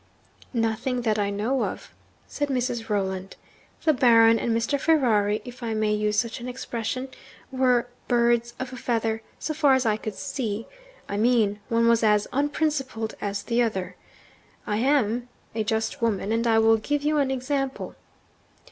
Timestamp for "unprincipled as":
12.33-13.43